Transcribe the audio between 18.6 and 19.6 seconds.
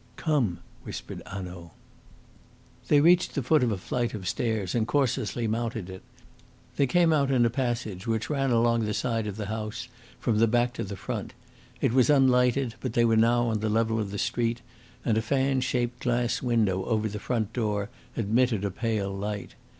a pale light.